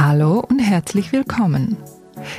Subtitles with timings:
[0.00, 1.76] Hallo und herzlich willkommen.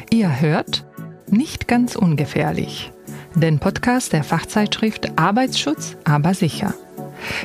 [0.09, 0.85] Ihr hört
[1.29, 2.93] Nicht ganz ungefährlich,
[3.35, 6.73] den Podcast der Fachzeitschrift Arbeitsschutz, aber sicher.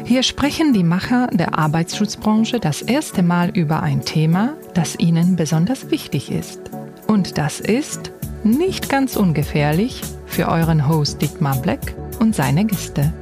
[0.05, 5.91] Hier sprechen die Macher der Arbeitsschutzbranche das erste Mal über ein Thema, das ihnen besonders
[5.91, 6.61] wichtig ist.
[7.09, 8.13] Und das ist
[8.45, 13.13] nicht ganz ungefährlich für euren Host Dietmar Black und seine Gäste.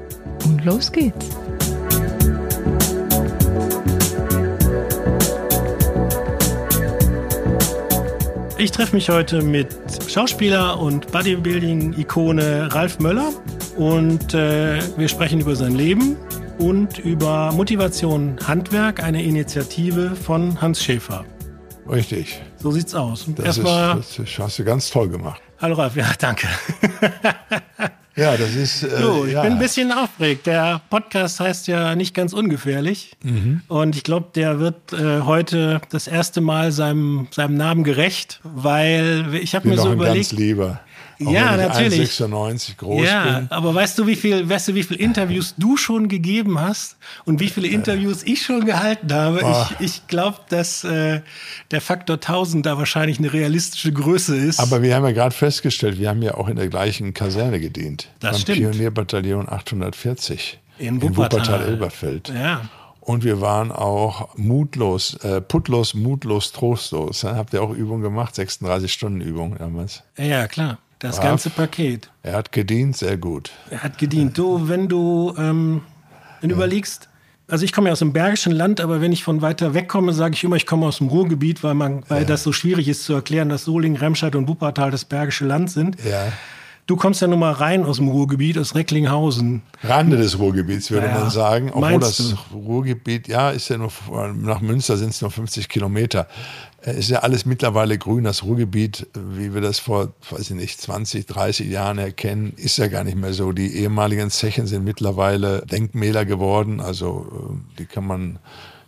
[0.45, 1.42] Und los geht's.
[8.73, 9.77] Ich treffe mich heute mit
[10.09, 13.31] Schauspieler und Bodybuilding-Ikone Ralf Möller
[13.77, 16.17] und äh, wir sprechen über sein Leben
[16.59, 21.27] und über Motivation Handwerk, eine Initiative von Hans Schäfer.
[21.87, 22.41] Richtig.
[22.57, 23.27] So sieht's aus.
[23.37, 25.43] Das, Erstmal, ist, das hast du ganz toll gemacht.
[25.61, 26.49] Hallo Ralf, ja, danke.
[28.15, 28.83] Ja, das ist.
[28.83, 29.43] Äh, so, ich ja.
[29.43, 30.47] bin ein bisschen aufgeregt.
[30.47, 33.13] Der Podcast heißt ja nicht ganz ungefährlich.
[33.23, 33.63] Mhm.
[33.69, 39.35] Und ich glaube, der wird äh, heute das erste Mal seinem, seinem Namen gerecht, weil
[39.35, 40.31] ich habe mir so überlegt.
[40.31, 40.81] Ganz lieber.
[41.25, 41.99] Auch ja, natürlich.
[41.99, 43.51] 96 groß ja, bin.
[43.51, 47.41] aber weißt du, wie viel, weißt du, wie viele Interviews du schon gegeben hast und
[47.41, 49.41] wie viele Interviews ich schon gehalten habe?
[49.45, 49.67] Oh.
[49.79, 51.21] Ich, ich glaube, dass äh,
[51.71, 54.61] der Faktor 1000 da wahrscheinlich eine realistische Größe ist.
[54.61, 58.09] Aber wir haben ja gerade festgestellt, wir haben ja auch in der gleichen Kaserne gedient.
[58.21, 58.59] Das beim stimmt.
[58.59, 61.63] Pionierbataillon 840 in Wuppertal.
[61.63, 62.63] In elberfeld Ja.
[63.05, 67.25] Und wir waren auch mutlos, äh, putlos, mutlos, trostlos.
[67.25, 68.37] Habt ihr auch Übungen gemacht?
[68.37, 70.05] 36 Stunden Übung damals.
[70.17, 70.79] Ja, klar.
[71.01, 71.25] Das Brav.
[71.25, 72.11] ganze Paket.
[72.23, 73.51] Er hat gedient, sehr gut.
[73.71, 74.39] Er hat gedient.
[74.39, 75.83] Du, wenn du, ähm,
[76.41, 76.59] wenn du ja.
[76.61, 77.09] überlegst,
[77.49, 80.13] also ich komme ja aus dem Bergischen Land, aber wenn ich von weiter weg komme,
[80.13, 82.29] sage ich immer, ich komme aus dem Ruhrgebiet, weil, man, weil ja.
[82.29, 85.97] das so schwierig ist zu erklären, dass Solingen, Remscheid und Wuppertal das Bergische Land sind.
[86.05, 86.33] Ja.
[86.87, 89.63] Du kommst ja nun mal rein aus dem Ruhrgebiet, aus Recklinghausen.
[89.85, 91.71] Rande des Ruhrgebiets, würde Ja, man sagen.
[91.73, 92.57] Obwohl das du?
[92.57, 93.91] Ruhrgebiet, ja, ist ja nur,
[94.35, 96.27] nach Münster sind es nur 50 Kilometer.
[96.85, 98.25] Äh, Ist ja alles mittlerweile grün.
[98.25, 102.89] Das Ruhrgebiet, wie wir das vor, weiß ich nicht, 20, 30 Jahren erkennen, ist ja
[102.89, 103.53] gar nicht mehr so.
[103.53, 106.81] Die ehemaligen Zechen sind mittlerweile Denkmäler geworden.
[106.81, 108.39] Also, äh, die kann man,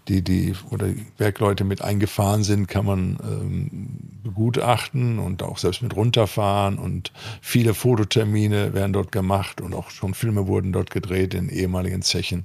[0.08, 5.82] die, die, oder die Bergleute mit eingefahren sind, kann man ähm, begutachten und auch selbst
[5.82, 6.78] mit runterfahren.
[6.78, 12.02] Und viele Fototermine werden dort gemacht und auch schon Filme wurden dort gedreht in ehemaligen
[12.02, 12.44] Zechen.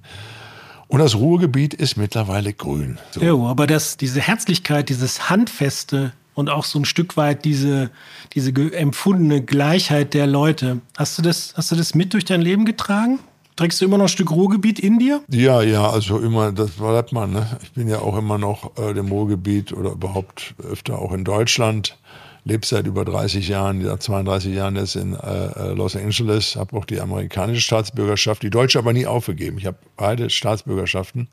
[0.88, 2.98] Und das Ruhrgebiet ist mittlerweile grün.
[3.12, 3.22] So.
[3.22, 7.92] Jo, aber das, diese Herzlichkeit, dieses Handfeste und auch so ein Stück weit diese,
[8.34, 12.66] diese empfundene Gleichheit der Leute, hast du, das, hast du das mit durch dein Leben
[12.66, 13.20] getragen?
[13.60, 15.22] Trägst du immer noch ein Stück Ruhrgebiet in dir?
[15.28, 17.34] Ja, ja, also immer, das bleibt man.
[17.34, 17.46] Ne?
[17.62, 21.98] Ich bin ja auch immer noch äh, dem Ruhrgebiet oder überhaupt öfter auch in Deutschland.
[22.46, 26.86] Lebe seit über 30 Jahren, ja, 32 Jahren jetzt in äh, Los Angeles, habe auch
[26.86, 29.58] die amerikanische Staatsbürgerschaft, die deutsche aber nie aufgegeben.
[29.58, 31.28] Ich habe beide Staatsbürgerschaften.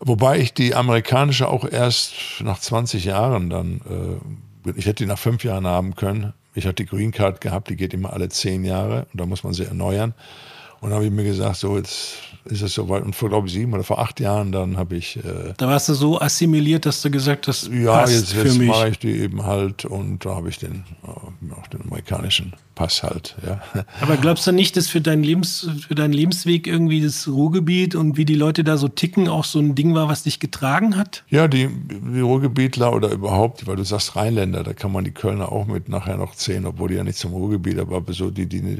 [0.00, 2.12] Wobei ich die amerikanische auch erst
[2.44, 3.80] nach 20 Jahren dann,
[4.66, 6.34] äh, ich hätte die nach fünf Jahren haben können.
[6.54, 9.44] Ich hatte die Green Card gehabt, die geht immer alle zehn Jahre und da muss
[9.44, 10.12] man sie erneuern.
[10.82, 13.04] Und dann habe ich mir gesagt, so jetzt ist es soweit.
[13.04, 15.88] Und vor, glaube ich, sieben oder vor acht Jahren, dann habe ich, äh, Da warst
[15.88, 19.44] du so assimiliert, dass du gesagt hast, ja, passt jetzt, jetzt mache ich die eben
[19.44, 21.31] halt und da habe ich den, äh, den
[22.12, 23.60] amerikanischen Pass halt, ja.
[24.00, 28.16] Aber glaubst du nicht, dass für, dein Lebens, für deinen Lebensweg irgendwie das Ruhrgebiet und
[28.16, 31.22] wie die Leute da so ticken auch so ein Ding war, was dich getragen hat?
[31.28, 35.52] Ja, die, die Ruhrgebietler oder überhaupt, weil du sagst Rheinländer, da kann man die Kölner
[35.52, 38.78] auch mit nachher noch zählen, obwohl die ja nicht zum Ruhrgebiet, aber so die, die,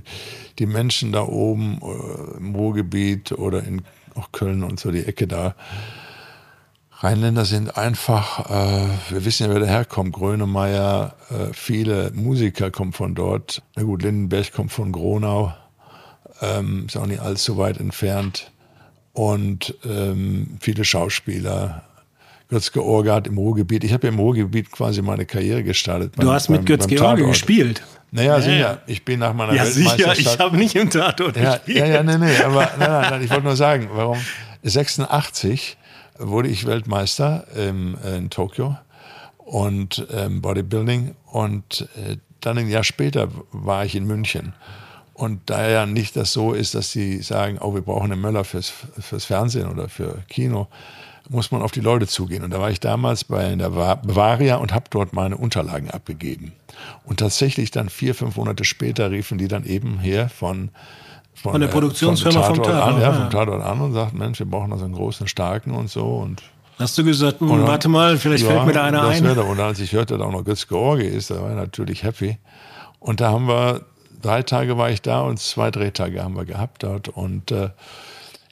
[0.58, 3.82] die Menschen da oben äh, im Ruhrgebiet oder in
[4.14, 5.54] auch Köln und so die Ecke da.
[7.02, 10.12] Rheinländer sind einfach, äh, wir wissen ja, wer daherkommt.
[10.12, 13.62] Grönemeyer, äh, viele Musiker kommen von dort.
[13.74, 15.52] Na gut, Lindenberg kommt von Gronau,
[16.40, 18.52] ähm, ist auch nicht allzu weit entfernt.
[19.14, 21.82] Und ähm, viele Schauspieler.
[22.48, 26.12] Götz-George hat im Ruhrgebiet, ich habe ja im Ruhrgebiet quasi meine Karriere gestartet.
[26.16, 27.28] Du beim- hast mit beim- Götz beim George Tatort.
[27.32, 27.82] gespielt.
[28.12, 28.56] Naja, Ja, sicher.
[28.58, 28.78] ja.
[28.86, 30.20] Ich bin nach meiner Ja, sicher, Weltmeisterschaft.
[30.36, 31.78] ich habe nicht im Tatort Ja, gespielt.
[31.78, 34.18] ja, ja, nee, nee, aber nein, nein, nein, ich wollte nur sagen, warum
[34.62, 35.76] 86
[36.22, 38.76] wurde ich Weltmeister im, äh, in Tokio
[39.38, 44.54] und ähm, Bodybuilding und äh, dann ein Jahr später war ich in München.
[45.14, 48.44] Und da ja nicht das so ist, dass sie sagen, oh, wir brauchen einen Möller
[48.44, 50.68] fürs, fürs Fernsehen oder für Kino,
[51.28, 52.42] muss man auf die Leute zugehen.
[52.42, 56.52] Und da war ich damals bei der Va- Bavaria und habe dort meine Unterlagen abgegeben.
[57.04, 60.70] Und tatsächlich dann vier, fünf Monate später riefen die dann eben her von
[61.34, 64.38] Von der äh, Produktionsfirma vom Tatort Tatort, an, ja, vom Tatort an und sagt, Mensch,
[64.38, 66.04] wir brauchen also einen großen, starken und so.
[66.06, 66.42] Und
[66.78, 69.34] Hast du gesagt, dann- warte mal, vielleicht ja, fällt mir da einer das ein.
[69.34, 72.02] doch- Und als ich hörte, dass auch noch Götz George ist, da war ich natürlich
[72.02, 72.38] happy.
[72.98, 73.82] Und da haben wir,
[74.20, 77.08] drei Tage war ich da und zwei Drehtage haben wir gehabt dort.
[77.08, 77.70] Und äh,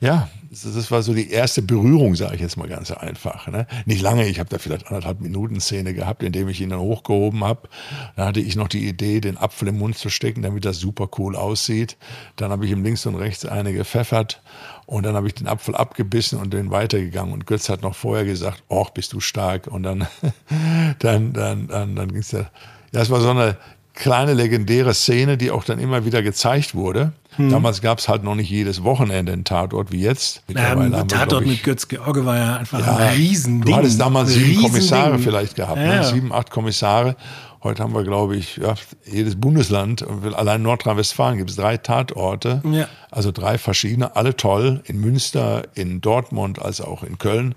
[0.01, 3.47] ja, das war so die erste Berührung, sage ich jetzt mal ganz einfach.
[3.47, 3.69] Ne?
[3.87, 7.45] Nicht lange, ich habe da vielleicht anderthalb Minuten Szene gehabt, indem ich ihn dann hochgehoben
[7.45, 7.69] habe.
[8.17, 11.09] Dann hatte ich noch die Idee, den Apfel im Mund zu stecken, damit das super
[11.19, 11.97] cool aussieht.
[12.35, 14.43] Dann habe ich ihm links und rechts eine gepfeffert
[14.87, 17.33] und dann habe ich den Apfel abgebissen und den weitergegangen.
[17.33, 19.69] Und Götz hat noch vorher gesagt, och, bist du stark.
[19.69, 20.09] Und dann,
[20.99, 22.51] dann, dann, dann, dann ging es ja.
[22.93, 23.57] Ja, es war so eine
[24.01, 27.13] kleine legendäre Szene, die auch dann immer wieder gezeigt wurde.
[27.37, 27.51] Hm.
[27.51, 30.43] Damals gab es halt noch nicht jedes Wochenende einen Tatort wie jetzt.
[30.49, 33.71] Mittlerweile ja, Tatort ich, mit Götz George war ja einfach ja, ein Riesending.
[33.71, 35.87] Du hattest damals sieben Kommissare vielleicht gehabt, ne?
[35.87, 35.97] ja.
[36.01, 36.05] ne?
[36.05, 37.15] sieben, acht Kommissare.
[37.63, 38.75] Heute haben wir, glaube ich, ja,
[39.05, 40.03] jedes Bundesland,
[40.35, 42.89] allein Nordrhein-Westfalen gibt es drei Tatorte, ja.
[43.11, 47.55] also drei verschiedene, alle toll, in Münster, in Dortmund, als auch in Köln.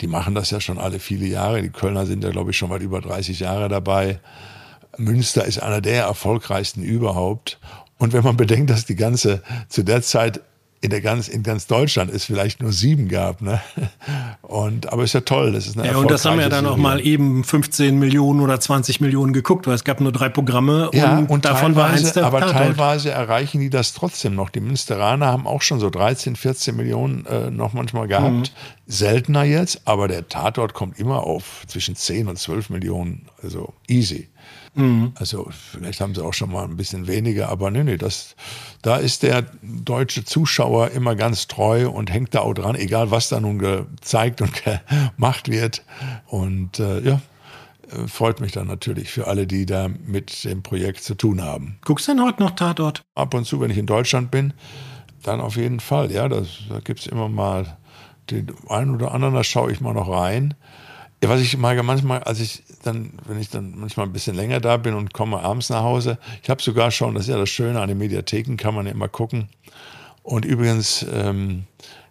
[0.00, 1.60] Die machen das ja schon alle viele Jahre.
[1.60, 4.20] Die Kölner sind ja, glaube ich, schon weit über 30 Jahre dabei.
[4.96, 7.58] Münster ist einer der erfolgreichsten überhaupt.
[7.98, 10.40] Und wenn man bedenkt, dass die ganze, zu der Zeit
[10.82, 13.62] in der ganz, in ganz Deutschland es vielleicht nur sieben gab, ne?
[14.42, 16.76] Und, aber ist ja toll, das ist eine Ja, und das haben ja dann auch
[16.76, 21.18] mal eben 15 Millionen oder 20 Millionen geguckt, weil es gab nur drei Programme ja,
[21.18, 22.56] und, und davon war eins der Aber Tatort.
[22.56, 24.50] teilweise erreichen die das trotzdem noch.
[24.50, 28.32] Die Münsteraner haben auch schon so 13, 14 Millionen äh, noch manchmal gehabt.
[28.32, 28.42] Mhm.
[28.88, 34.28] Seltener jetzt, aber der Tatort kommt immer auf zwischen 10 und 12 Millionen, also easy.
[34.74, 35.12] Mhm.
[35.16, 38.34] Also vielleicht haben sie auch schon mal ein bisschen weniger, aber nee, nee, das,
[38.80, 43.28] da ist der deutsche Zuschauer immer ganz treu und hängt da auch dran, egal was
[43.28, 44.52] da nun gezeigt und
[45.16, 45.84] gemacht wird.
[46.26, 47.20] Und äh, ja,
[48.06, 51.78] freut mich dann natürlich für alle, die da mit dem Projekt zu tun haben.
[51.84, 53.02] Guckst du denn heute noch Tatort?
[53.14, 54.54] Ab und zu, wenn ich in Deutschland bin,
[55.22, 56.10] dann auf jeden Fall.
[56.10, 57.76] Ja, das, da gibt es immer mal
[58.30, 60.54] den einen oder anderen, da schaue ich mal noch rein.
[61.22, 64.58] Ja, was ich mag manchmal, als ich dann, wenn ich dann manchmal ein bisschen länger
[64.58, 67.48] da bin und komme abends nach Hause, ich habe sogar schon, das ist ja das
[67.48, 69.48] Schöne an den Mediatheken, kann man ja immer gucken.
[70.24, 71.66] Und übrigens, ähm,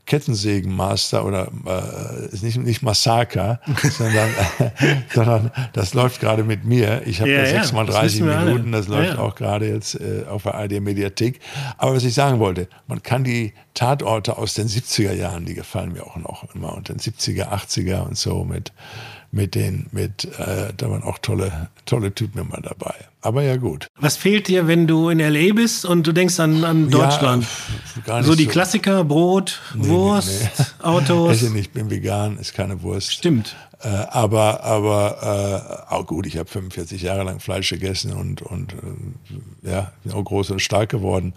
[0.05, 4.29] Kettensägenmaster oder äh, ist nicht, nicht Massaker, sondern,
[5.13, 7.03] sondern das läuft gerade mit mir.
[7.05, 9.19] Ich habe ja, da sechs mal 30 Minuten, das läuft ja.
[9.19, 11.39] auch gerade jetzt äh, auf der ARD Mediathek.
[11.77, 15.93] Aber was ich sagen wollte, man kann die Tatorte aus den 70er Jahren, die gefallen
[15.93, 18.73] mir auch noch immer, und den 70er, 80er und so mit
[19.31, 22.93] mit den, mit, äh, da waren auch tolle, tolle Typen immer dabei.
[23.21, 23.87] Aber ja gut.
[23.99, 27.47] Was fehlt dir, wenn du in LA bist und du denkst an, an Deutschland?
[28.05, 28.49] Ja, so die so.
[28.49, 30.65] Klassiker, Brot, nee, Wurst, nee, nee.
[30.85, 31.41] Autos.
[31.41, 33.13] Ich nicht, ich bin vegan, ist keine Wurst.
[33.13, 33.55] Stimmt.
[33.83, 38.73] Äh, aber, aber äh, auch gut, ich habe 45 Jahre lang Fleisch gegessen und, und
[38.73, 41.33] äh, ja, bin auch groß und stark geworden.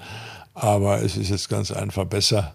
[0.52, 2.54] Aber es ist jetzt ganz einfach besser,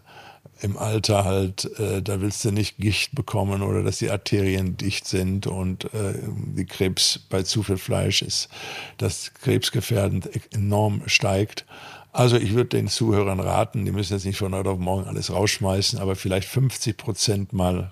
[0.61, 5.07] im Alter halt, äh, da willst du nicht Gicht bekommen oder dass die Arterien dicht
[5.07, 6.15] sind und äh,
[6.55, 8.49] die Krebs bei zu viel Fleisch ist,
[8.97, 11.65] dass krebsgefährdend enorm steigt.
[12.11, 15.31] Also ich würde den Zuhörern raten, die müssen jetzt nicht von heute auf morgen alles
[15.31, 17.91] rausschmeißen, aber vielleicht 50 Prozent mal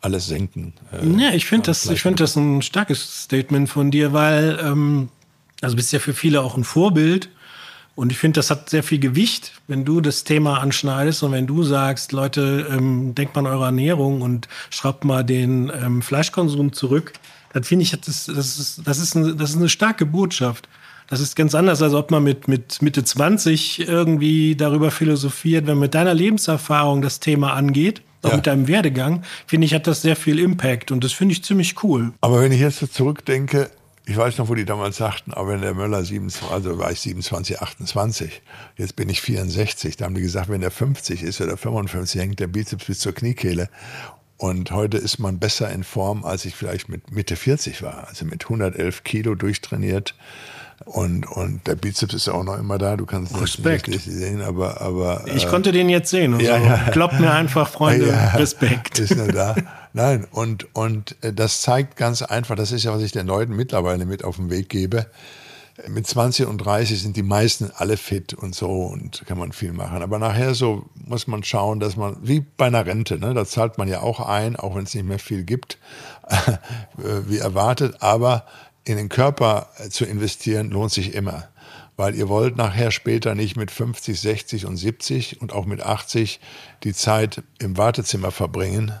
[0.00, 0.72] alles senken.
[0.92, 5.10] Äh, ja, ich finde das, ich finde das ein starkes Statement von dir, weil ähm,
[5.60, 7.28] also bist ja für viele auch ein Vorbild
[8.00, 11.46] und ich finde, das hat sehr viel Gewicht, wenn du das Thema anschneidest und wenn
[11.46, 16.72] du sagst, Leute, ähm, denkt mal an eure Ernährung und schraubt mal den ähm, Fleischkonsum
[16.72, 17.12] zurück.
[17.52, 20.66] Dann finde ich, das, das, ist, das, ist eine, das ist eine starke Botschaft.
[21.08, 25.66] Das ist ganz anders, als ob man mit, mit Mitte 20 irgendwie darüber philosophiert.
[25.66, 28.36] Wenn man mit deiner Lebenserfahrung das Thema angeht, auch ja.
[28.36, 31.84] mit deinem Werdegang, finde ich, hat das sehr viel Impact und das finde ich ziemlich
[31.84, 32.14] cool.
[32.22, 33.70] Aber wenn ich jetzt so zurückdenke,
[34.10, 36.98] ich weiß noch, wo die damals sagten, aber wenn der Möller 27, also war ich
[36.98, 38.42] 27, 28,
[38.76, 42.40] jetzt bin ich 64, da haben die gesagt, wenn der 50 ist oder 55, hängt
[42.40, 43.68] der Bizeps bis zur Kniekehle.
[44.36, 48.08] Und heute ist man besser in Form, als ich vielleicht mit Mitte 40 war.
[48.08, 50.16] Also mit 111 Kilo durchtrainiert.
[50.86, 52.96] Und, und der Bizeps ist auch noch immer da.
[52.96, 53.88] Du kannst Respekt.
[53.88, 55.24] nicht sehen, aber, aber.
[55.26, 56.34] Ich äh, konnte den jetzt sehen.
[56.34, 56.76] Und ja, ja.
[56.90, 58.08] Kloppt mir einfach, Freunde.
[58.10, 58.98] Ja, Respekt.
[58.98, 59.54] Ist nur da.
[59.92, 63.54] Nein, und, und äh, das zeigt ganz einfach, das ist ja, was ich den Leuten
[63.54, 65.06] mittlerweile mit auf den Weg gebe.
[65.88, 69.72] Mit 20 und 30 sind die meisten alle fit und so und kann man viel
[69.72, 70.02] machen.
[70.02, 73.78] Aber nachher so muss man schauen, dass man, wie bei einer Rente, ne, da zahlt
[73.78, 75.78] man ja auch ein, auch wenn es nicht mehr viel gibt,
[76.28, 76.56] äh,
[77.26, 77.96] wie erwartet.
[78.00, 78.44] Aber
[78.84, 81.48] in den Körper äh, zu investieren lohnt sich immer
[82.00, 86.40] weil ihr wollt nachher später nicht mit 50, 60 und 70 und auch mit 80
[86.82, 88.94] die Zeit im Wartezimmer verbringen,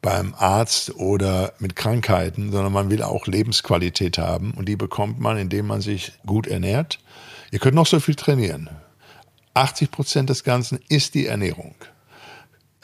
[0.00, 5.36] beim Arzt oder mit Krankheiten, sondern man will auch Lebensqualität haben und die bekommt man,
[5.36, 6.98] indem man sich gut ernährt.
[7.50, 8.70] Ihr könnt noch so viel trainieren.
[9.52, 11.74] 80 Prozent des Ganzen ist die Ernährung.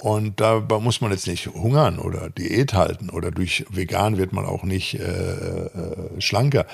[0.03, 4.45] Und da muss man jetzt nicht hungern oder Diät halten oder durch vegan wird man
[4.45, 6.67] auch nicht äh, äh, schlanker.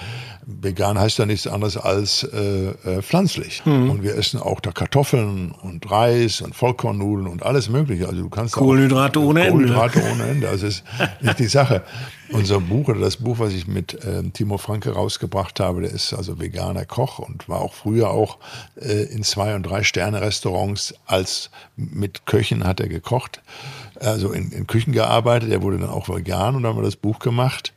[0.44, 3.62] Vegan heißt ja nichts anderes als äh, äh, pflanzlich.
[3.64, 3.90] Mhm.
[3.90, 8.08] Und wir essen auch da Kartoffeln und Reis und Vollkornnudeln und alles Mögliche.
[8.08, 9.52] Also du kannst Kohlenhydrate auch, ohne Ende.
[9.52, 10.48] Kohlenhydrate ohne Ende.
[10.48, 10.82] Also ist
[11.20, 11.82] nicht die Sache.
[12.32, 16.12] Unser Buch oder das Buch, was ich mit äh, Timo Franke rausgebracht habe, der ist
[16.12, 18.38] also veganer Koch und war auch früher auch
[18.80, 23.42] äh, in zwei und drei Sterne Restaurants als mit Köchen hat er gekocht,
[24.00, 25.50] also in, in Küchen gearbeitet.
[25.50, 27.72] Er wurde dann auch vegan und dann haben wir das Buch gemacht,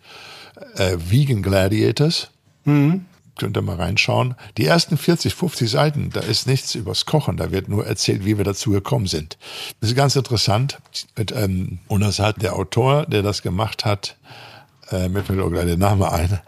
[0.75, 2.29] äh, Vegan Gladiators.
[2.65, 3.05] Mhm
[3.37, 4.35] könnt ihr mal reinschauen.
[4.57, 8.37] Die ersten 40, 50 Seiten, da ist nichts übers Kochen, da wird nur erzählt, wie
[8.37, 9.37] wir dazu gekommen sind.
[9.79, 10.79] Das ist ganz interessant.
[11.33, 14.17] Ähm, und das hat der Autor, der das gemacht hat,
[14.91, 16.39] äh, mir fällt auch gleich der Name ein,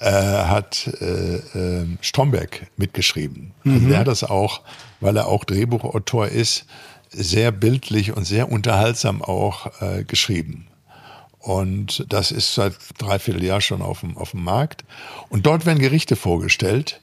[0.00, 3.52] äh, hat äh, äh, Stromberg mitgeschrieben.
[3.64, 3.88] Also mhm.
[3.88, 4.60] der hat das auch,
[5.00, 6.66] weil er auch Drehbuchautor ist,
[7.10, 10.66] sehr bildlich und sehr unterhaltsam auch äh, geschrieben.
[11.46, 14.84] Und das ist seit dreiviertel Jahr schon auf dem, auf dem Markt.
[15.28, 17.00] Und dort werden Gerichte vorgestellt,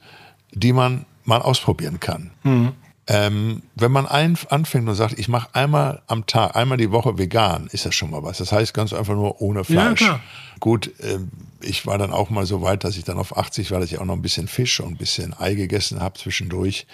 [0.51, 2.31] die man mal ausprobieren kann.
[2.43, 2.73] Mhm.
[3.07, 7.17] Ähm, wenn man ein, anfängt und sagt, ich mache einmal am Tag, einmal die Woche
[7.17, 8.39] vegan, ist das schon mal was.
[8.39, 10.01] Das heißt ganz einfach nur ohne Fleisch.
[10.01, 10.19] Ja,
[10.59, 11.19] Gut, äh,
[11.61, 13.99] ich war dann auch mal so weit, dass ich dann auf 80 war, dass ich
[13.99, 16.85] auch noch ein bisschen Fisch und ein bisschen Ei gegessen habe zwischendurch.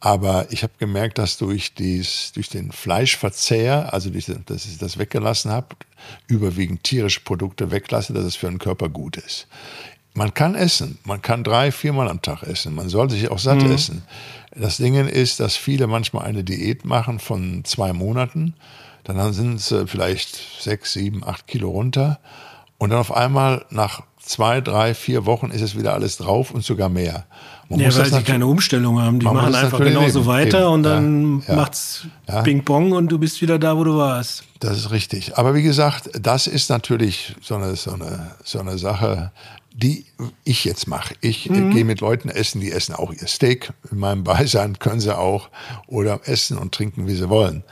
[0.00, 4.98] Aber ich habe gemerkt, dass durch, dies, durch den Fleischverzehr, also durch, dass ich das
[4.98, 5.68] weggelassen habe,
[6.28, 9.48] überwiegend tierische Produkte weglasse, dass es für den Körper gut ist.
[10.14, 13.62] Man kann essen, man kann drei, viermal am Tag essen, man soll sich auch satt
[13.62, 13.72] mhm.
[13.72, 14.02] essen.
[14.54, 18.54] Das Ding ist, dass viele manchmal eine Diät machen von zwei Monaten,
[19.04, 22.20] dann sind sie vielleicht sechs, sieben, acht Kilo runter
[22.78, 26.62] und dann auf einmal nach zwei, drei, vier Wochen ist es wieder alles drauf und
[26.64, 27.26] sogar mehr.
[27.68, 29.20] Man ja, weil sie keine Umstellung haben.
[29.20, 30.72] Die machen einfach genauso weiter eben.
[30.72, 31.54] und dann ja, ja.
[31.56, 32.42] macht's ja.
[32.42, 34.44] Ping-Pong und du bist wieder da, wo du warst.
[34.60, 35.36] Das ist richtig.
[35.36, 39.32] Aber wie gesagt, das ist natürlich so eine, so eine, so eine Sache,
[39.72, 40.04] die
[40.44, 41.14] ich jetzt mache.
[41.20, 41.70] Ich mhm.
[41.70, 43.72] gehe mit Leuten essen, die essen auch ihr Steak.
[43.90, 45.48] In meinem Beisein können sie auch
[45.86, 47.64] oder essen und trinken, wie sie wollen.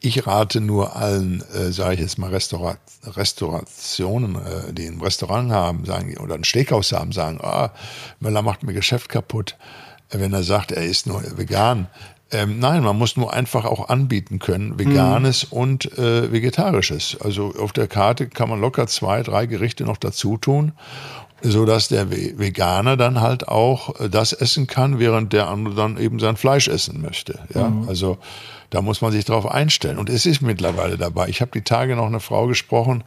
[0.00, 5.50] Ich rate nur allen, äh, sage ich jetzt mal, Restaura Restaurationen, äh, die ein Restaurant
[5.50, 7.70] haben, sagen oder ein Steakhouse haben, sagen, ah,
[8.20, 9.56] Möller macht mir Geschäft kaputt,
[10.10, 11.88] wenn er sagt, er ist nur vegan.
[12.30, 15.58] Ähm, nein, man muss nur einfach auch anbieten können, veganes mhm.
[15.58, 17.16] und äh, vegetarisches.
[17.20, 20.72] Also auf der Karte kann man locker zwei, drei Gerichte noch dazu tun
[21.40, 25.96] so dass der Veganer dann halt auch äh, das essen kann, während der andere dann
[25.96, 27.38] eben sein Fleisch essen möchte.
[27.54, 27.88] Ja, mhm.
[27.88, 28.18] also
[28.70, 29.98] da muss man sich drauf einstellen.
[29.98, 31.28] Und es ist mittlerweile dabei.
[31.28, 33.04] Ich habe die Tage noch eine Frau gesprochen.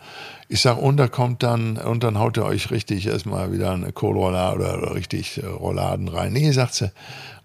[0.47, 3.93] Ich sage, und da kommt dann, und dann haut ihr euch richtig erstmal wieder eine
[3.93, 6.33] Kohlroulade oder, oder richtig äh, Rouladen rein.
[6.33, 6.91] Nee, sagt sie,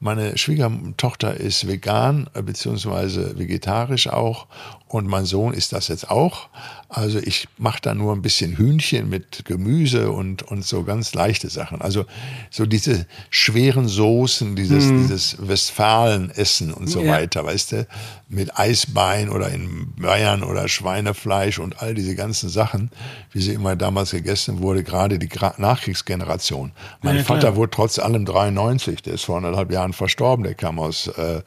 [0.00, 4.46] meine Schwiegertochter ist vegan, äh, beziehungsweise vegetarisch auch.
[4.88, 6.48] Und mein Sohn ist das jetzt auch.
[6.88, 11.48] Also ich mache da nur ein bisschen Hühnchen mit Gemüse und, und so ganz leichte
[11.48, 11.82] Sachen.
[11.82, 12.06] Also
[12.50, 14.98] so diese schweren Soßen, dieses, mm.
[15.02, 17.12] dieses Westfalen-Essen und so ja.
[17.12, 17.86] weiter, weißt du,
[18.28, 22.90] mit Eisbein oder in Bayern oder Schweinefleisch und all diese ganzen Sachen,
[23.32, 26.72] wie sie immer damals gegessen wurde, gerade die Nachkriegsgeneration.
[27.02, 30.78] Mein ja, Vater wurde trotz allem 93, der ist vor anderthalb Jahren verstorben, der kam
[30.78, 31.42] aus äh,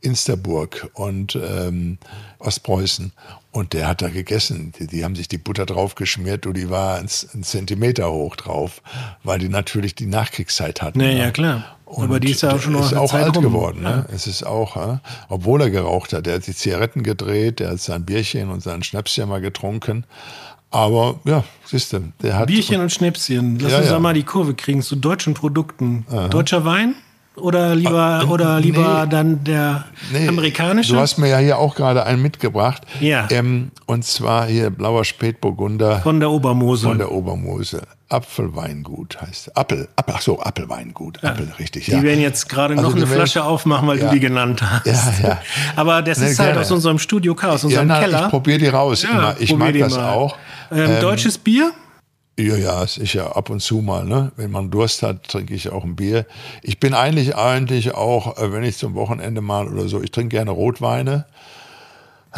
[0.00, 1.98] Insterburg und ähm,
[2.38, 3.12] Ostpreußen.
[3.50, 4.72] Und der hat da gegessen.
[4.78, 8.36] Die, die, haben sich die Butter drauf geschmiert und die war ein, ein, Zentimeter hoch
[8.36, 8.82] drauf,
[9.24, 10.98] weil die natürlich die Nachkriegszeit hatten.
[10.98, 11.75] Nee, ja, klar.
[11.86, 13.44] Und Aber die ist ja auch schon noch ist auch Zeit alt rum.
[13.44, 13.82] geworden.
[13.82, 14.04] Ne?
[14.08, 14.14] Ja.
[14.14, 15.00] Es ist auch, ja?
[15.28, 18.82] obwohl er geraucht hat, der hat die Zigaretten gedreht, der hat sein Bierchen und sein
[18.82, 20.04] Schnäpschen mal getrunken.
[20.70, 22.48] Aber ja, siehst du, der hat.
[22.48, 23.60] Bierchen und Schnäpschen.
[23.60, 23.98] Lass ja, uns ja.
[24.00, 26.04] mal die Kurve kriegen zu deutschen Produkten.
[26.10, 26.28] Aha.
[26.28, 26.96] Deutscher Wein?
[27.36, 30.94] Oder lieber, ah, oder lieber nee, dann der nee, amerikanische?
[30.94, 32.82] Du hast mir ja hier auch gerade einen mitgebracht.
[33.00, 33.28] Ja.
[33.30, 36.00] Ähm, und zwar hier blauer Spätburgunder.
[36.00, 36.88] Von der Obermosel.
[36.88, 37.82] Von der Obermosel.
[38.08, 39.56] Apfelweingut heißt.
[39.56, 41.18] Appel, Appel ach so, Apfelweingut.
[41.22, 41.30] Ja.
[41.30, 41.98] Apfel, richtig, ja.
[41.98, 44.08] Die werden jetzt gerade also noch eine Flasche aufmachen, weil ja.
[44.08, 44.86] du die genannt hast.
[44.86, 45.38] Ja, ja.
[45.76, 48.22] Aber das nee, ist halt aus unserem Studio K, aus unserem ja, na, Keller.
[48.24, 49.04] Ich probiere die raus.
[49.38, 50.10] Ich mag das mal.
[50.10, 50.36] auch.
[50.70, 51.72] Ähm, ähm, deutsches Bier?
[52.38, 54.04] Ja, ja, sicher, ab und zu mal.
[54.04, 54.30] Ne?
[54.36, 56.26] Wenn man Durst hat, trinke ich auch ein Bier.
[56.62, 60.36] Ich bin eigentlich, eigentlich auch, äh, wenn ich zum Wochenende mal oder so, ich trinke
[60.36, 61.24] gerne Rotweine.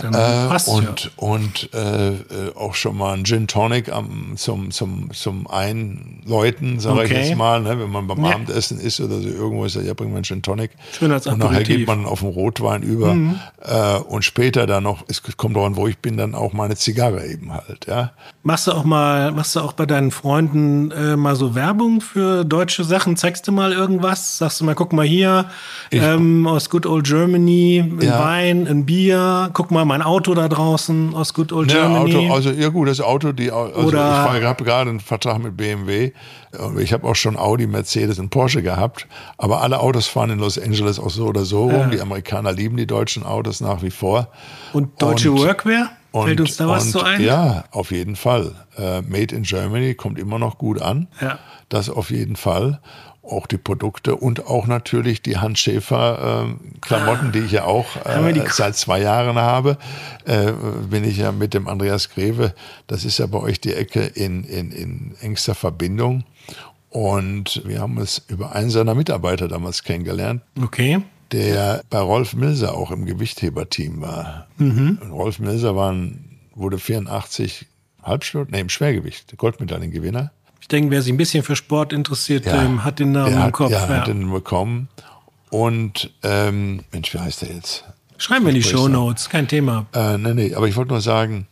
[0.02, 1.11] Dann äh, und ja.
[1.17, 7.00] und äh, äh, auch schon mal ein Gin Tonic am, zum, zum, zum Einläuten, sage
[7.00, 7.05] okay.
[7.05, 7.78] ich jetzt mal, ne?
[7.78, 8.33] wenn man beim ja.
[8.33, 10.71] Abendessen ist oder so irgendwo ist, ja, wir einen Gin Tonic.
[10.99, 13.14] Schön als und nachher geht man auf den Rotwein über.
[13.14, 13.38] Mhm.
[13.61, 16.64] Äh, und später dann noch, es kommt darauf an, wo ich bin, dann auch mal
[16.64, 17.87] eine Zigarre eben halt.
[17.87, 18.12] Ja?
[18.43, 22.45] Machst du auch mal, machst du auch bei deinen Freunden äh, mal so Werbung für
[22.45, 23.17] deutsche Sachen?
[23.17, 24.38] Zeigst du mal irgendwas?
[24.38, 25.47] Sagst du mal, guck mal hier,
[25.90, 28.19] ich, ähm, aus Good Old Germany, ein ja.
[28.19, 32.14] Wein, ein Bier, guck mal mein Auto da draußen aus Good Old Ja, Germany.
[32.28, 35.57] Auto, also ja gut, das Auto, die, also Oder- ich habe gerade einen Vertrag mit
[35.57, 36.12] BMW.
[36.78, 39.07] Ich habe auch schon Audi, Mercedes und Porsche gehabt.
[39.37, 41.90] Aber alle Autos fahren in Los Angeles auch so oder so rum.
[41.90, 44.28] Die Amerikaner lieben die deutschen Autos nach wie vor.
[44.73, 45.90] und deutsche und- Workwear?
[46.11, 47.21] Fällt uns da was und, so ein?
[47.23, 48.52] Ja, auf jeden Fall.
[48.78, 51.07] Äh, Made in Germany kommt immer noch gut an.
[51.21, 51.38] Ja.
[51.68, 52.80] Das auf jeden Fall.
[53.28, 57.85] Auch die Produkte und auch natürlich die Hans Schäfer ähm, Klamotten, die ich ja auch
[58.06, 59.76] die- äh, seit zwei Jahren habe,
[60.25, 60.52] äh,
[60.88, 62.54] bin ich ja mit dem Andreas Greve.
[62.87, 66.25] Das ist ja bei euch die Ecke in, in, in engster Verbindung.
[66.90, 71.02] Und wir haben es über einen seiner Mitarbeiter damals kennengelernt, Okay.
[71.32, 74.47] der bei Rolf Milser auch im Gewichtheberteam war.
[74.56, 74.99] Mhm.
[75.11, 77.66] Rolf Milser war ein, wurde 84
[78.02, 80.32] Halbsturz, nee, im Schwergewicht, Goldmedaillengewinner.
[80.61, 83.43] Ich denke, wer sich ein bisschen für Sport interessiert, ähm, hat den Namen der im
[83.45, 83.71] hat, Kopf.
[83.71, 84.00] Ja, ja.
[84.00, 84.88] hat den bekommen.
[85.50, 87.85] Und, ähm, Mensch, wie heißt der jetzt?
[88.19, 88.88] Schreiben wir in die ich Show?
[88.88, 89.87] Notes, kein Thema.
[89.95, 91.47] Äh, nee, nee, aber ich wollte nur sagen,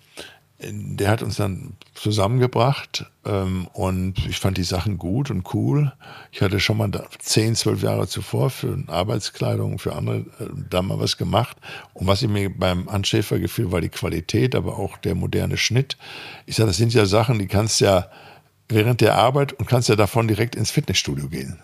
[0.59, 5.93] der hat uns dann zusammengebracht ähm, und ich fand die Sachen gut und cool.
[6.33, 10.99] Ich hatte schon mal 10, 12 Jahre zuvor für Arbeitskleidung, für andere äh, da mal
[10.99, 11.59] was gemacht.
[11.93, 15.99] Und was mir beim Hans Schäfer gefiel, war die Qualität, aber auch der moderne Schnitt.
[16.47, 18.09] Ich sage, das sind ja Sachen, die kannst ja
[18.69, 21.59] während der Arbeit und kannst ja davon direkt ins Fitnessstudio gehen.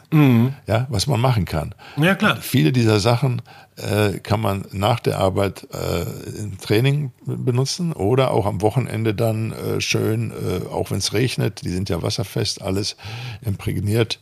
[0.66, 1.74] Ja, was man machen kann.
[1.96, 2.36] Ja, klar.
[2.40, 3.42] Viele dieser Sachen
[3.76, 6.02] äh, kann man nach der Arbeit äh,
[6.38, 11.64] im Training benutzen oder auch am Wochenende dann äh, schön, äh, auch wenn es regnet,
[11.64, 12.96] die sind ja wasserfest, alles
[13.42, 14.20] imprägniert.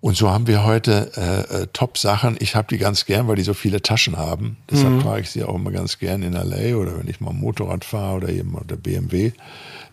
[0.00, 2.36] Und so haben wir heute äh, äh, Top-Sachen.
[2.38, 4.58] Ich habe die ganz gern, weil die so viele Taschen haben.
[4.70, 7.84] Deshalb trage ich sie auch immer ganz gern in LA oder wenn ich mal Motorrad
[7.84, 9.32] fahre oder eben oder BMW,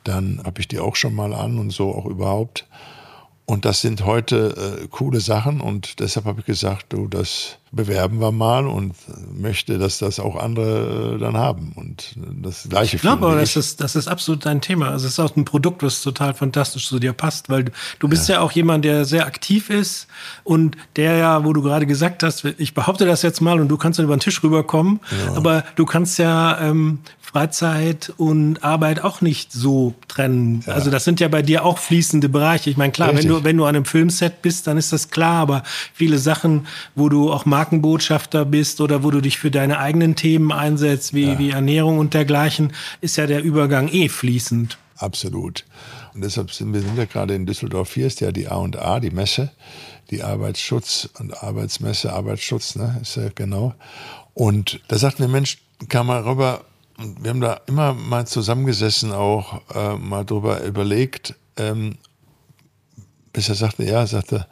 [0.04, 2.68] dann habe ich die auch schon mal an und so auch überhaupt.
[3.46, 8.22] Und das sind heute äh, coole Sachen und deshalb habe ich gesagt, du, das bewerben
[8.22, 8.96] wir mal und
[9.34, 13.58] möchte, dass das auch andere äh, dann haben und das gleiche Ich glaube aber, das
[13.58, 14.92] ist, das ist absolut dein Thema.
[14.92, 17.66] Also es ist auch ein Produkt, was total fantastisch zu dir passt, weil
[18.00, 18.40] du, bist ja.
[18.40, 20.08] auch jemand, der sehr aktiv ist
[20.46, 23.76] und der ja, wo du gerade gesagt hast, ich behaupte das jetzt mal und du
[23.76, 25.02] kannst dann über den Tisch rüberkommen,
[25.36, 27.00] aber du kannst ja ähm,
[27.34, 30.64] Freizeit und Arbeit auch nicht so trennen.
[30.68, 32.70] Also das sind ja bei dir auch fließende Bereiche.
[32.70, 35.42] Ich meine, klar, wenn du, wenn du an einem Filmset bist, dann ist das klar,
[35.42, 35.64] aber
[35.96, 40.52] viele Sachen, wo du auch Markenbotschafter bist oder wo du dich für deine eigenen Themen
[40.52, 44.78] einsetzt, wie, wie Ernährung und dergleichen, ist ja der Übergang eh fließend.
[44.98, 45.66] Absolut.
[46.14, 47.96] Und deshalb sind wir sind ja gerade in Düsseldorf.
[47.96, 49.50] Hier ist ja die A&A, die Messe,
[50.12, 53.74] die Arbeitsschutz und Arbeitsmesse, Arbeitsschutz, ne, ist ja genau.
[54.36, 55.58] Und da sagten wir, Mensch,
[55.90, 61.36] kann mal rüber, und wir haben da immer mal zusammengesessen, auch äh, mal drüber überlegt,
[61.58, 61.98] ähm,
[63.32, 64.48] bis er sagte, ja, sagte,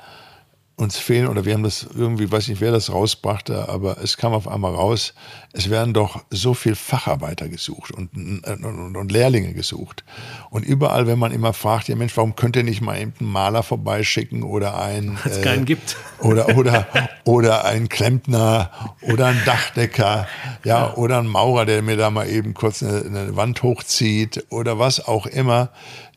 [0.78, 4.34] uns fehlen, oder wir haben das irgendwie, weiß nicht, wer das rausbrachte, aber es kam
[4.34, 5.14] auf einmal raus,
[5.54, 10.04] es werden doch so viel Facharbeiter gesucht und, und, und Lehrlinge gesucht.
[10.50, 13.32] Und überall, wenn man immer fragt, ja Mensch, warum könnt ihr nicht mal eben einen
[13.32, 15.20] Maler vorbeischicken oder einen...
[15.24, 15.98] Weil es keinen gibt.
[16.20, 16.88] Oder, oder,
[17.26, 20.28] oder ein Klempner oder ein Dachdecker,
[20.64, 24.80] ja, oder ein Maurer, der mir da mal eben kurz eine, eine Wand hochzieht oder
[24.80, 25.70] was auch immer.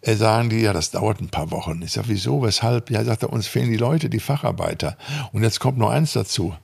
[0.05, 1.81] Äh, sagen die, ja, das dauert ein paar Wochen.
[1.83, 2.90] Ich sage, wieso, weshalb?
[2.90, 4.99] Ja, sagt er, uns fehlen die Leute, die Facharbeiter.
[5.33, 6.55] Und jetzt kommt noch eins dazu.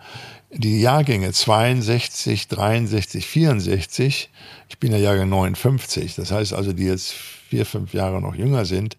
[0.53, 4.31] Die Jahrgänge 62, 63, 64,
[4.69, 8.65] ich bin ja Jahrgang 59, das heißt also, die jetzt vier, fünf Jahre noch jünger
[8.65, 8.97] sind,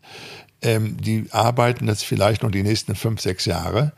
[0.62, 3.92] ähm, die arbeiten jetzt vielleicht noch die nächsten fünf, sechs Jahre.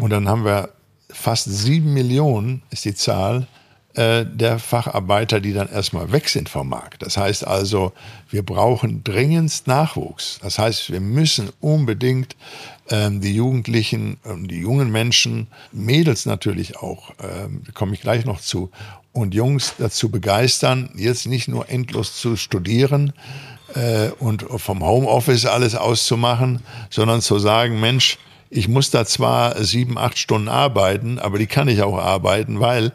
[0.00, 0.70] Und dann haben wir
[1.10, 3.46] fast sieben Millionen, ist die Zahl,
[3.96, 7.02] der Facharbeiter, die dann erstmal weg sind vom Markt.
[7.02, 7.92] Das heißt also,
[8.28, 10.38] wir brauchen dringendst Nachwuchs.
[10.42, 12.36] Das heißt, wir müssen unbedingt
[12.90, 18.70] ähm, die Jugendlichen, die jungen Menschen, Mädels natürlich auch, ähm, komme ich gleich noch zu,
[19.12, 23.14] und Jungs dazu begeistern, jetzt nicht nur endlos zu studieren,
[23.74, 29.98] äh, und vom Homeoffice alles auszumachen, sondern zu sagen, Mensch, ich muss da zwar sieben,
[29.98, 32.92] acht Stunden arbeiten, aber die kann ich auch arbeiten, weil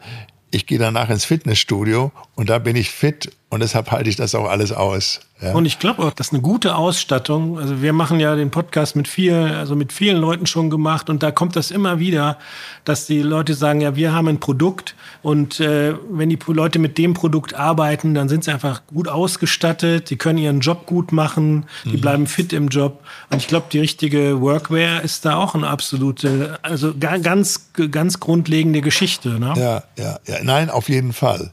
[0.52, 4.34] ich gehe danach ins Fitnessstudio und da bin ich fit und deshalb halte ich das
[4.34, 5.20] auch alles aus.
[5.42, 5.52] Ja.
[5.52, 9.08] Und ich glaube auch, dass eine gute Ausstattung, also wir machen ja den Podcast mit
[9.08, 12.38] vielen, also mit vielen Leuten schon gemacht und da kommt das immer wieder,
[12.84, 16.96] dass die Leute sagen, ja, wir haben ein Produkt und äh, wenn die Leute mit
[16.96, 21.66] dem Produkt arbeiten, dann sind sie einfach gut ausgestattet, die können ihren Job gut machen,
[21.84, 25.66] die bleiben fit im Job und ich glaube, die richtige Workwear ist da auch eine
[25.68, 29.28] absolute, also ga- ganz, ganz grundlegende Geschichte.
[29.40, 29.52] Ne?
[29.56, 31.52] Ja, ja, ja, nein, auf jeden Fall.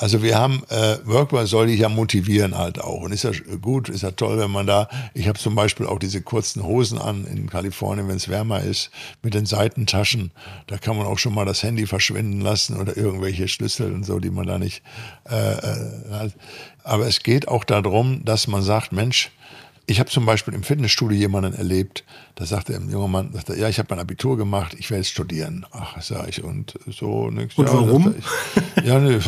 [0.00, 3.02] Also wir haben, äh, Workwear soll dich ja motivieren halt auch.
[3.02, 5.98] Und ist ja gut, ist ja toll, wenn man da, ich habe zum Beispiel auch
[5.98, 10.30] diese kurzen Hosen an in Kalifornien, wenn es wärmer ist, mit den Seitentaschen.
[10.68, 14.20] Da kann man auch schon mal das Handy verschwinden lassen oder irgendwelche Schlüssel und so,
[14.20, 14.84] die man da nicht
[15.28, 16.32] äh, äh hat.
[16.84, 19.32] Aber es geht auch darum, dass man sagt, Mensch,
[19.90, 23.70] ich habe zum Beispiel im Fitnessstudio jemanden erlebt, da sagte ein junger Mann, sagte, ja,
[23.70, 25.64] ich habe mein Abitur gemacht, ich werde jetzt studieren.
[25.72, 27.56] Ach, sag ich, und so nix.
[27.56, 28.14] Und ja, warum?
[28.18, 29.18] Ich, ja, ne,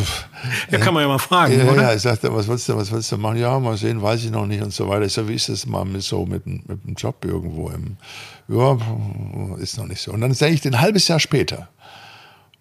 [0.70, 1.82] ja, kann man ja mal fragen, ja, oder?
[1.82, 3.38] Ja, ich sagte, was willst du, was willst du machen?
[3.38, 5.06] Ja, mal sehen, weiß ich noch nicht und so weiter.
[5.06, 7.96] Ich so, wie ist das mal mit so mit, mit einem Job irgendwo im,
[8.48, 8.76] ja,
[9.60, 10.12] ist noch nicht so.
[10.12, 11.70] Und dann sage ich den ein halbes Jahr später.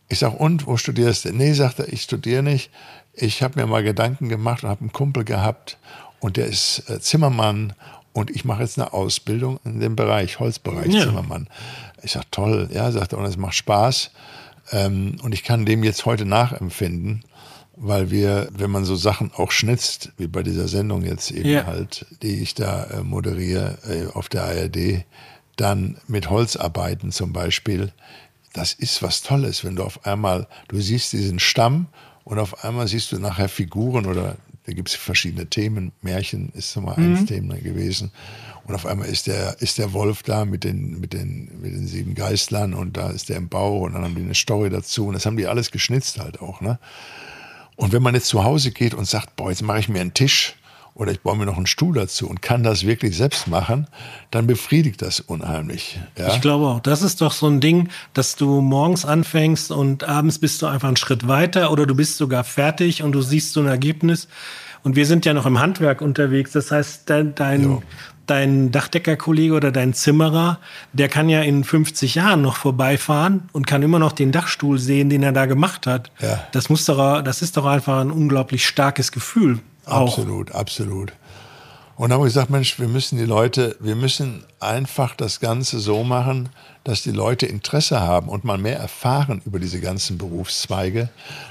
[0.08, 1.34] Ich sag, und, wo studierst du?
[1.34, 2.72] Nee, sagt er, ich studiere nicht.
[3.14, 5.78] Ich habe mir mal Gedanken gemacht und habe einen Kumpel gehabt
[6.20, 7.74] und der ist äh, Zimmermann
[8.14, 11.02] und ich mache jetzt eine Ausbildung in dem Bereich, Holzbereich ja.
[11.06, 11.48] Zimmermann.
[12.02, 14.12] Ich sage, toll, ja, sagt er, und es macht Spaß.
[14.72, 17.24] Ähm, und ich kann dem jetzt heute nachempfinden,
[17.76, 21.66] weil wir, wenn man so Sachen auch schnitzt, wie bei dieser Sendung jetzt eben ja.
[21.66, 25.06] halt, die ich da äh, moderiere äh, auf der ARD,
[25.56, 27.92] dann mit Holz arbeiten zum Beispiel,
[28.54, 31.88] das ist was Tolles, wenn du auf einmal, du siehst diesen Stamm
[32.24, 34.38] und auf einmal siehst du nachher Figuren oder
[34.70, 35.94] da gibt es verschiedene Themen.
[36.02, 37.16] Märchen ist so mal mhm.
[37.18, 38.12] eins Thema gewesen.
[38.66, 41.88] Und auf einmal ist der, ist der Wolf da mit den, mit, den, mit den
[41.88, 45.08] sieben Geistlern und da ist der im Bau und dann haben die eine Story dazu.
[45.08, 46.62] Und das haben die alles geschnitzt halt auch.
[46.62, 46.78] Ne?
[47.78, 50.14] Und wenn man jetzt zu Hause geht und sagt, boah, jetzt mache ich mir einen
[50.14, 50.56] Tisch
[50.94, 53.88] oder ich baue mir noch einen Stuhl dazu und kann das wirklich selbst machen,
[54.32, 56.00] dann befriedigt das unheimlich.
[56.18, 56.28] Ja?
[56.28, 60.40] Ich glaube auch, das ist doch so ein Ding, dass du morgens anfängst und abends
[60.40, 63.62] bist du einfach einen Schritt weiter oder du bist sogar fertig und du siehst so
[63.62, 64.28] ein Ergebnis.
[64.84, 66.52] Und wir sind ja noch im Handwerk unterwegs.
[66.52, 67.82] Das heißt, dein, dein,
[68.28, 70.60] dein Dachdeckerkollege oder dein Zimmerer,
[70.94, 75.10] der kann ja in 50 Jahren noch vorbeifahren und kann immer noch den Dachstuhl sehen,
[75.10, 76.12] den er da gemacht hat.
[76.20, 76.48] Ja.
[76.52, 80.18] Das muss doch, das ist doch einfach ein unglaublich starkes Gefühl, auch.
[80.18, 81.14] Absolut, absolut.
[81.96, 85.80] Und dann habe ich gesagt, Mensch, wir müssen die Leute, wir müssen einfach das Ganze
[85.80, 86.48] so machen,
[86.86, 91.10] dass die Leute Interesse haben und mal mehr erfahren über diese ganzen Berufszweige.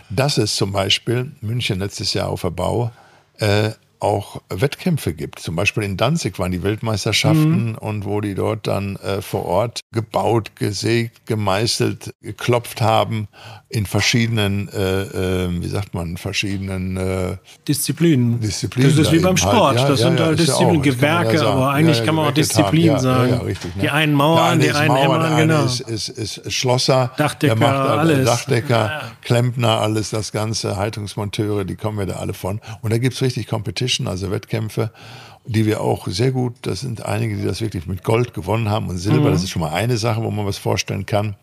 [0.09, 2.91] Dass es zum Beispiel, München letztes Jahr auf der Bau,
[3.39, 5.39] äh, auch Wettkämpfe gibt.
[5.39, 7.79] Zum Beispiel in Danzig waren die Weltmeisterschaften mhm.
[7.79, 13.29] und wo die dort dann äh, vor Ort gebaut, gesägt, gemeißelt, geklopft haben
[13.71, 18.41] in verschiedenen, äh, äh, wie sagt man, verschiedenen äh, Disziplinen.
[18.41, 18.97] Disziplinen.
[18.97, 19.41] Das ist wie beim halt.
[19.41, 19.79] Sport.
[19.79, 19.79] Halt.
[19.79, 23.35] Ja, das ja, sind ja, halt Disziplinen, Gewerke, aber eigentlich kann man auch Disziplinen sagen.
[23.45, 23.83] Richtig, ne?
[23.83, 25.65] Die einen Mauern, die einen Hämmern, genau.
[25.65, 28.27] Ist, ist, ist Schlosser, Dachdecker, der macht alles.
[28.27, 32.61] Dachdecker, Klempner, alles das Ganze, Heizungsmonteure, die kommen wir da alle von.
[32.81, 34.91] Und da gibt's richtig Competition, also Wettkämpfe
[35.49, 38.89] die wir auch sehr gut, das sind einige, die das wirklich mit Gold gewonnen haben
[38.89, 39.33] und Silber, mhm.
[39.33, 41.35] das ist schon mal eine Sache, wo man was vorstellen kann.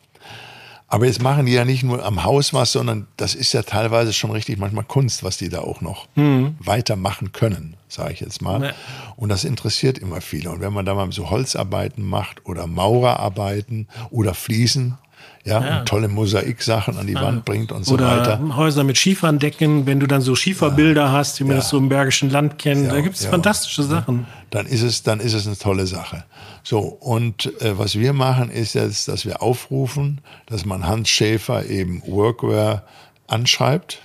[0.87, 4.13] Aber jetzt machen die ja nicht nur am Haus was, sondern das ist ja teilweise
[4.13, 6.55] schon richtig manchmal Kunst, was die da auch noch mhm.
[6.59, 8.63] weitermachen können, sage ich jetzt mal.
[8.63, 8.73] Ja.
[9.15, 10.51] Und das interessiert immer viele.
[10.51, 14.99] Und wenn man da mal so Holzarbeiten macht oder Maurerarbeiten oder Fliesen,
[15.45, 15.79] ja, ja.
[15.79, 17.21] und tolle Mosaiksachen an die ja.
[17.21, 18.57] Wand bringt und so Oder weiter.
[18.57, 22.31] Häuser mit Schieferdecken, wenn du dann so Schieferbilder hast, wie man das so im Bergischen
[22.31, 24.25] Land kennt, da gibt es fantastische Sachen.
[24.49, 26.23] Dann ist es, dann ist es eine tolle Sache.
[26.63, 31.65] So, und äh, was wir machen, ist jetzt, dass wir aufrufen, dass man Hans Schäfer
[31.67, 32.83] eben Workwear
[33.27, 34.01] anschreibt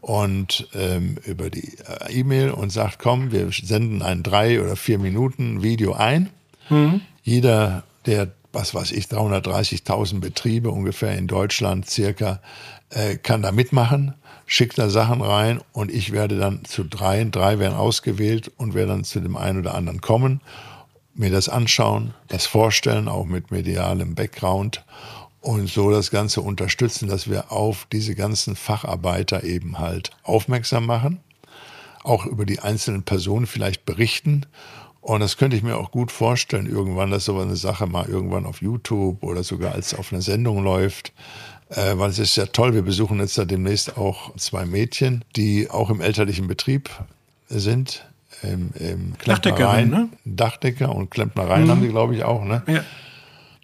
[0.00, 4.98] und ähm, über die äh, E-Mail und sagt, komm, wir senden ein drei oder vier
[4.98, 6.30] Minuten Video ein.
[6.70, 7.00] Mhm.
[7.24, 12.40] Jeder, der was weiß ich, 330.000 Betriebe ungefähr in Deutschland circa,
[12.90, 14.14] äh, kann da mitmachen,
[14.46, 18.92] schickt da Sachen rein und ich werde dann zu dreien, drei werden ausgewählt und werde
[18.92, 20.40] dann zu dem einen oder anderen kommen,
[21.14, 24.84] mir das anschauen, das vorstellen, auch mit medialem Background
[25.40, 31.20] und so das Ganze unterstützen, dass wir auf diese ganzen Facharbeiter eben halt aufmerksam machen,
[32.02, 34.46] auch über die einzelnen Personen vielleicht berichten
[35.08, 38.44] und das könnte ich mir auch gut vorstellen, irgendwann, dass so eine Sache mal irgendwann
[38.44, 41.12] auf YouTube oder sogar als auf einer Sendung läuft.
[41.70, 45.70] Äh, weil es ist ja toll, wir besuchen jetzt da demnächst auch zwei Mädchen, die
[45.70, 46.90] auch im elterlichen Betrieb
[47.48, 48.06] sind.
[48.42, 50.08] Im, im Dachdecker, ne?
[50.24, 51.70] Dachdecker und Klempnereien mhm.
[51.70, 52.62] haben die, glaube ich, auch, ne?
[52.66, 52.84] Ja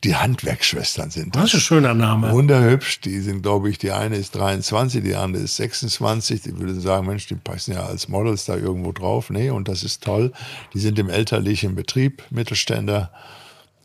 [0.05, 1.43] die Handwerksschwestern sind das.
[1.43, 2.31] Das ist ein schöner Name.
[2.31, 3.01] Wunderhübsch.
[3.01, 6.43] Die sind, glaube ich, die eine ist 23, die andere ist 26.
[6.43, 9.31] Die würden sagen, Mensch, die passen ja als Models da irgendwo drauf.
[9.31, 10.33] Nee, und das ist toll.
[10.75, 13.11] Die sind im elterlichen Betrieb, Mittelständler,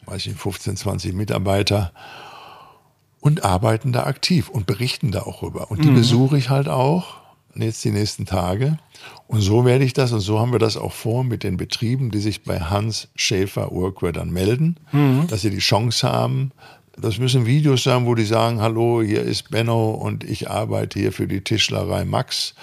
[0.06, 1.94] weiß ich, 15, 20 Mitarbeiter
[3.22, 5.72] und arbeiten da aktiv und berichten da auch rüber.
[5.72, 5.96] Und die mhm.
[5.96, 7.19] besuche ich halt auch
[7.56, 8.78] jetzt die nächsten Tage.
[9.28, 12.12] Und so werde ich das und so haben wir das auch vor mit den Betrieben,
[12.12, 15.28] die sich bei Hans Schäfer Workwear dann melden, mhm.
[15.28, 16.52] dass sie die Chance haben.
[16.98, 21.14] Das müssen Videos sein, wo die sagen, hallo, hier ist Benno und ich arbeite hier
[21.14, 22.56] für die Tischlerei Max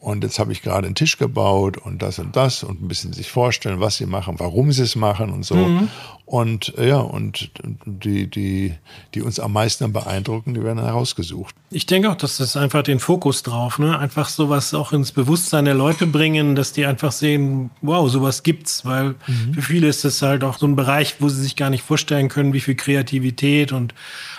[0.00, 3.12] und jetzt habe ich gerade einen Tisch gebaut und das und das und ein bisschen
[3.12, 5.54] sich vorstellen, was sie machen, warum sie es machen und so.
[5.54, 5.88] Mhm.
[6.24, 7.50] Und ja, und
[7.84, 8.74] die, die,
[9.14, 11.54] die uns am meisten beeindrucken, die werden herausgesucht.
[11.70, 13.98] Ich denke auch, dass das einfach den Fokus drauf, ne?
[13.98, 18.86] Einfach sowas auch ins Bewusstsein der Leute bringen, dass die einfach sehen, wow, sowas gibt's,
[18.86, 19.54] weil mhm.
[19.54, 22.30] für viele ist das halt auch so ein Bereich, wo sie sich gar nicht vorstellen
[22.30, 23.92] können, wie viel Kreativität und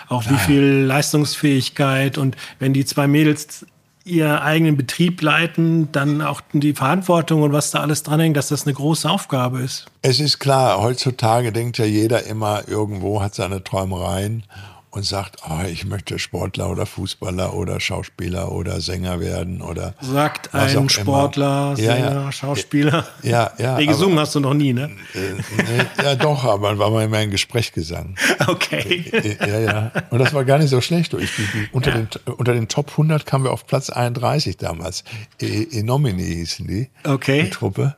[0.08, 3.64] auch wie viel Leistungsfähigkeit und wenn die zwei Mädels
[4.04, 8.66] ihr eigenen Betrieb leiten, dann auch die Verantwortung und was da alles dranhängt, dass das
[8.66, 9.86] eine große Aufgabe ist.
[10.02, 14.44] Es ist klar, heutzutage denkt ja jeder immer, irgendwo hat seine Träumereien
[14.92, 20.54] und sagt, oh, ich möchte Sportler oder Fußballer oder Schauspieler oder Sänger werden oder sagt
[20.54, 22.32] ein Sportler, Sänger, ja, ja.
[22.32, 23.06] Schauspieler.
[23.22, 23.76] Ja, ja.
[23.82, 24.90] Nee, gesungen aber, hast du noch nie, ne?
[25.14, 28.16] Äh, ja, doch, aber war mal immer ein Gesprächsgesang.
[28.46, 29.04] Okay.
[29.12, 29.92] Äh, ja, ja.
[30.10, 31.14] Und das war gar nicht so schlecht.
[31.14, 31.30] Ich,
[31.72, 31.98] unter, ja.
[31.98, 35.04] den, unter den Top 100 kamen wir auf Platz 31 damals.
[35.40, 36.90] E, Enomini hießen die.
[37.04, 37.44] Okay.
[37.44, 37.96] Die Truppe.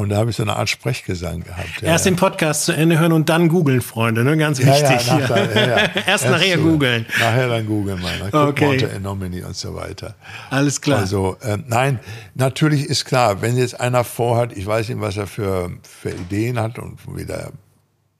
[0.00, 1.82] Und da habe ich so eine Art Sprechgesang gehabt.
[1.82, 4.34] Ja, Erst den Podcast zu Ende hören und dann googeln, Freunde, ne?
[4.38, 5.06] ganz wichtig.
[5.06, 7.04] Ja, nach, Erst, Erst, nachher googeln.
[7.18, 8.30] Nachher dann googeln, mal.
[8.30, 8.68] Dann okay.
[8.68, 10.14] unter Enomini und so weiter.
[10.48, 11.00] Alles klar.
[11.00, 12.00] Also, äh, nein,
[12.34, 16.58] natürlich ist klar, wenn jetzt einer vorhat, ich weiß nicht, was er für, für Ideen
[16.58, 17.52] hat und wie der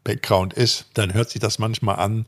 [0.04, 2.26] Background ist, dann hört sich das manchmal an,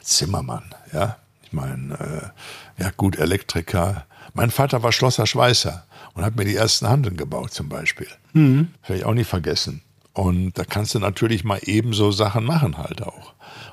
[0.00, 1.16] Zimmermann, ja.
[1.42, 2.32] Ich meine,
[2.78, 4.06] äh, ja gut, Elektriker.
[4.32, 8.08] Mein Vater war Schlosser Schweißer und hat mir die ersten Handeln gebaut zum Beispiel.
[8.32, 8.68] Mhm.
[8.88, 9.82] Ich auch nie vergessen.
[10.14, 13.32] Und da kannst du natürlich mal ebenso Sachen machen halt auch.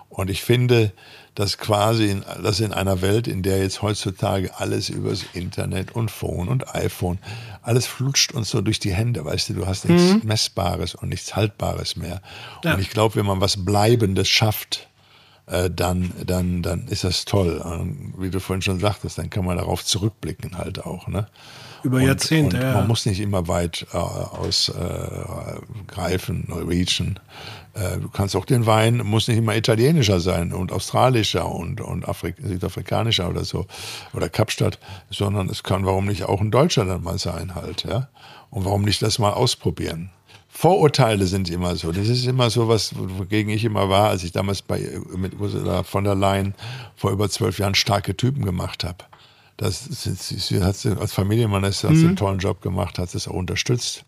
[0.09, 0.93] Und ich finde,
[1.35, 6.11] dass quasi, in, dass in einer Welt, in der jetzt heutzutage alles übers Internet und
[6.11, 7.19] Phone und iPhone,
[7.61, 10.27] alles flutscht uns so durch die Hände, weißt du, du hast nichts mhm.
[10.27, 12.21] Messbares und nichts Haltbares mehr.
[12.63, 12.73] Ja.
[12.73, 14.88] Und ich glaube, wenn man was Bleibendes schafft,
[15.49, 17.57] äh, dann, dann, dann ist das toll.
[17.57, 21.07] Und wie du vorhin schon sagtest, dann kann man darauf zurückblicken halt auch.
[21.07, 21.27] Ne?
[21.83, 22.75] Über Jahrzehnte, und, und ja.
[22.75, 24.85] Man muss nicht immer weit äh, ausgreifen,
[26.47, 27.19] äh, Norwegian.
[27.73, 32.07] Äh, du kannst auch den Wein, muss nicht immer italienischer sein und australischer und, und
[32.07, 33.65] Afrik südafrikanischer oder so
[34.13, 38.09] oder Kapstadt, sondern es kann, warum nicht auch ein deutscher dann mal sein halt, ja?
[38.51, 40.09] Und warum nicht das mal ausprobieren?
[40.59, 41.93] Vorurteile sind immer so.
[41.93, 45.83] Das ist immer so was, wogegen ich immer war, als ich damals bei, mit Ursula
[45.83, 46.53] von der Leyen
[46.97, 49.05] vor über zwölf Jahren starke Typen gemacht habe.
[49.55, 52.07] Das sie hat sie als Familienmann ist, hat mhm.
[52.07, 54.03] einen tollen Job gemacht, hat es auch unterstützt.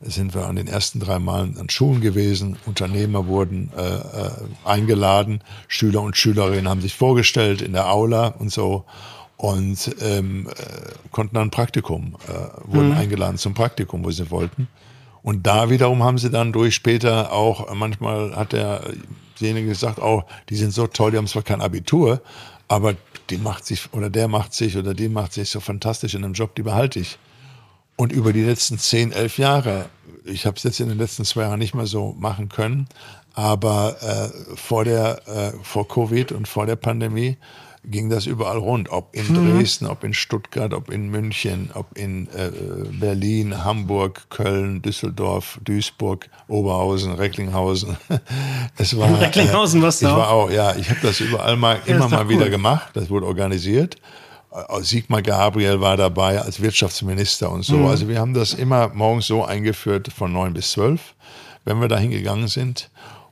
[0.00, 4.30] Sind wir an den ersten drei Malen an Schulen gewesen, Unternehmer wurden äh, äh,
[4.64, 8.84] eingeladen, Schüler und Schülerinnen haben sich vorgestellt in der Aula und so
[9.38, 12.96] und ähm, äh, konnten dann ein Praktikum, äh, wurden mhm.
[12.96, 14.68] eingeladen zum Praktikum, wo sie wollten.
[15.22, 20.56] Und da wiederum haben sie dann durch später auch, manchmal hat derjenige gesagt, oh, die
[20.56, 22.22] sind so toll, die haben zwar kein Abitur,
[22.68, 22.94] aber
[23.28, 26.34] die macht sich oder der macht sich oder die macht sich so fantastisch in einem
[26.34, 27.18] Job, die behalte ich.
[27.96, 29.86] Und über die letzten zehn, elf Jahre,
[30.24, 32.88] ich habe es jetzt in den letzten zwei Jahren nicht mehr so machen können,
[33.34, 37.36] aber äh, vor der äh, vor Covid und vor der Pandemie
[37.84, 38.90] ging das überall rund.
[38.90, 39.58] Ob in mhm.
[39.58, 42.50] Dresden, ob in Stuttgart, ob in München, ob in äh,
[42.92, 47.96] Berlin, Hamburg, Köln, Düsseldorf, Duisburg, Oberhausen, Recklinghausen.
[48.76, 50.74] es war, in Recklinghausen warst du Ich war auch, ja.
[50.76, 52.30] Ich habe das überall mal, immer mal cool.
[52.30, 52.90] wieder gemacht.
[52.94, 53.96] Das wurde organisiert.
[54.52, 57.76] Äh, Sigmar Gabriel war dabei als Wirtschaftsminister und so.
[57.76, 57.86] Mhm.
[57.86, 61.14] Also wir haben das immer morgens so eingeführt von neun bis zwölf,
[61.64, 62.90] wenn wir da hingegangen sind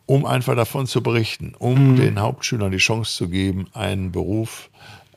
[0.09, 1.97] um einfach davon zu berichten, um mhm.
[1.97, 4.71] den Hauptschülern die Chance zu geben, einen Beruf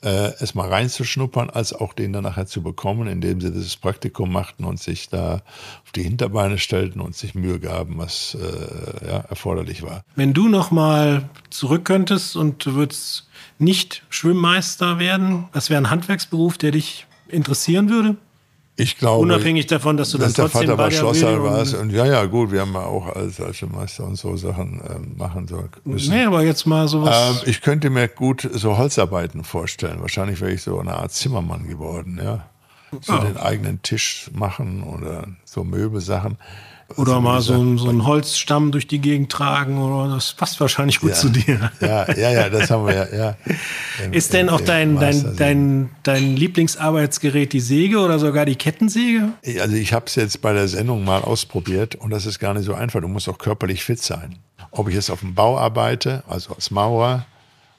[0.04, 4.66] äh, erstmal reinzuschnuppern, als auch den dann nachher zu bekommen, indem sie dieses Praktikum machten
[4.66, 5.44] und sich da
[5.86, 10.04] auf die Hinterbeine stellten und sich Mühe gaben, was äh, ja, erforderlich war.
[10.18, 16.58] Wenn du nochmal zurück könntest und du würdest nicht Schwimmmeister werden, was wäre ein Handwerksberuf,
[16.58, 18.18] der dich interessieren würde?
[18.82, 21.92] Ich glaube, unabhängig davon, dass du dass dann trotzdem der Vater war Schlosser warst und
[21.92, 23.40] ja, ja, gut, wir haben ja auch als
[23.72, 26.14] Meister und so Sachen ähm, machen so müssen.
[26.14, 27.44] Nee, aber jetzt mal sowas.
[27.44, 30.02] Ähm, ich könnte mir gut so Holzarbeiten vorstellen.
[30.02, 32.46] Wahrscheinlich wäre ich so eine Art Zimmermann geworden, ja.
[33.02, 33.18] So oh.
[33.20, 36.38] den eigenen Tisch machen oder so Möbelsachen.
[36.98, 40.60] Oder also, mal so, ein, so einen Holzstamm durch die Gegend tragen oder das passt
[40.60, 41.72] wahrscheinlich gut ja, zu dir.
[41.82, 43.16] Ja, ja, ja, das haben wir ja.
[43.16, 43.36] ja
[44.06, 49.30] Im, Ist denn auch dein, dein, dein, dein Lieblingsarbeitsgerät die Säge oder sogar die Kettensäge?
[49.60, 52.66] Also ich habe es jetzt bei der Sendung mal ausprobiert und das ist gar nicht
[52.66, 53.02] so einfach.
[53.02, 54.40] Du musst auch körperlich fit sein.
[54.72, 57.26] Ob ich jetzt auf dem Bau arbeite, also als Maurer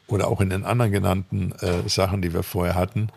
[0.07, 3.09] oder auch in den anderen genannten äh, Sachen, die wir vorher hatten,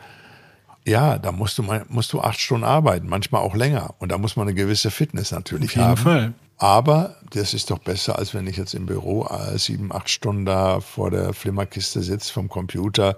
[0.86, 3.95] ja, da musst du, mal, musst du acht Stunden arbeiten, manchmal auch länger.
[4.00, 5.98] Und da muss man eine gewisse Fitness natürlich Auf jeden haben.
[5.98, 6.34] Fall.
[6.58, 10.45] Aber das ist doch besser, als wenn ich jetzt im Büro äh, sieben, acht Stunden
[10.45, 13.17] da vor der Flimmerkiste sitze vom Computer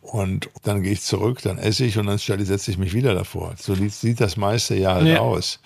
[0.00, 3.54] Und dann gehe ich zurück, dann esse ich und dann setze ich mich wieder davor.
[3.58, 5.18] So sieht das meiste Jahr halt ja.
[5.18, 5.60] aus.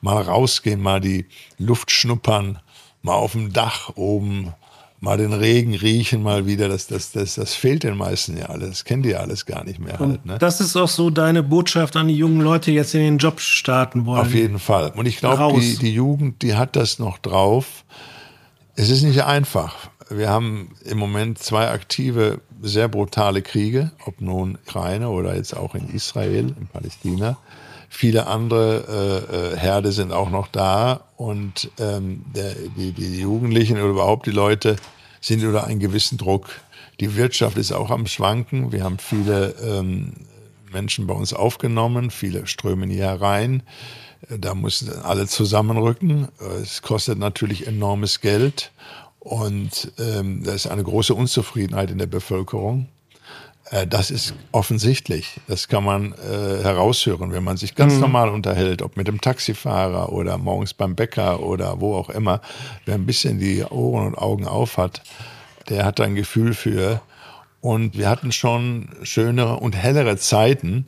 [0.00, 1.26] Mal rausgehen, mal die
[1.58, 2.58] Luft schnuppern,
[3.02, 4.52] mal auf dem Dach oben,
[5.02, 6.68] mal den Regen riechen, mal wieder.
[6.68, 8.68] Das, das, das, das fehlt den meisten ja alles.
[8.68, 9.98] Das kennen die ja alles gar nicht mehr.
[9.98, 10.38] Halt, ne?
[10.38, 13.40] Das ist auch so deine Botschaft an die jungen Leute, die jetzt in den Job
[13.40, 14.20] starten wollen.
[14.20, 14.92] Auf jeden Fall.
[14.94, 17.84] Und ich glaube, die, die Jugend, die hat das noch drauf.
[18.76, 19.74] Es ist nicht einfach.
[20.08, 25.74] Wir haben im Moment zwei aktive, sehr brutale Kriege, ob nun Ukraine oder jetzt auch
[25.74, 27.38] in Israel, in Palästina.
[27.88, 33.76] Viele andere äh, äh, Herde sind auch noch da und ähm, der, die, die Jugendlichen
[33.76, 34.74] oder überhaupt die Leute
[35.20, 36.48] sind unter einem gewissen Druck.
[36.98, 38.72] Die Wirtschaft ist auch am Schwanken.
[38.72, 40.14] Wir haben viele ähm,
[40.72, 43.62] Menschen bei uns aufgenommen, viele strömen hier herein.
[44.28, 46.26] Da müssen alle zusammenrücken.
[46.60, 48.72] Es kostet natürlich enormes Geld.
[49.20, 52.88] Und ähm, da ist eine große Unzufriedenheit in der Bevölkerung.
[53.72, 55.40] Äh, das ist offensichtlich.
[55.48, 58.00] Das kann man äh, heraushören, wenn man sich ganz mhm.
[58.00, 62.40] normal unterhält, ob mit dem Taxifahrer oder morgens beim Bäcker oder wo auch immer.
[62.84, 65.02] Wer ein bisschen die Ohren und Augen auf hat,
[65.68, 67.00] der hat ein Gefühl für.
[67.60, 70.86] Und wir hatten schon schönere und hellere Zeiten.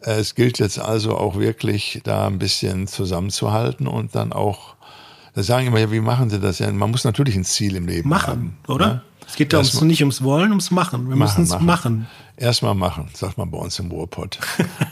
[0.00, 4.74] Äh, es gilt jetzt also auch wirklich, da ein bisschen zusammenzuhalten und dann auch
[5.34, 6.60] da sagen immer, ja, wie machen Sie das?
[6.60, 8.56] Ja, man muss natürlich ein Ziel im Leben machen, haben.
[8.68, 8.86] oder?
[8.86, 9.02] Ja?
[9.26, 11.08] Es geht da ums, nicht ums Wollen, ums Machen.
[11.08, 11.66] Wir müssen es machen.
[11.66, 12.06] machen.
[12.36, 14.40] Erstmal machen, sagt man bei uns im Ruhrpott.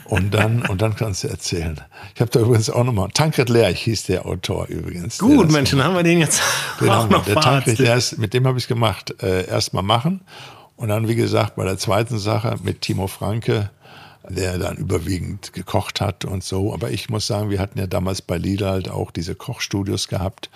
[0.05, 1.79] und dann, und dann kannst du erzählen.
[2.15, 5.17] Ich habe da übrigens auch nochmal, Tankred Lerch hieß der Autor übrigens.
[5.17, 6.41] Gut, Mensch, dann haben wir den jetzt
[6.79, 9.13] den auch noch Der Tankred, der ist, mit dem habe ich es gemacht.
[9.21, 10.21] Äh, Erstmal machen.
[10.77, 13.69] Und dann, wie gesagt, bei der zweiten Sache mit Timo Franke,
[14.29, 16.73] der dann überwiegend gekocht hat und so.
[16.73, 20.49] Aber ich muss sagen, wir hatten ja damals bei Lidl halt auch diese Kochstudios gehabt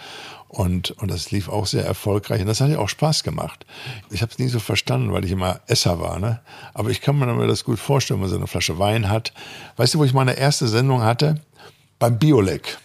[0.47, 3.65] und, und das lief auch sehr erfolgreich und das hat ja auch Spaß gemacht.
[4.10, 6.19] Ich habe es nie so verstanden, weil ich immer Esser war.
[6.19, 6.39] Ne?
[6.73, 9.33] Aber ich kann mir das gut vorstellen, wenn man so eine Flasche Wein hat.
[9.75, 11.41] Weißt du, wo ich meine erste Sendung hatte?
[11.99, 12.77] Beim Biolek.